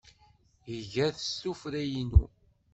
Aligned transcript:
Iga-t 0.77 1.17
s 1.21 1.29
tuffra-inu. 1.41 2.23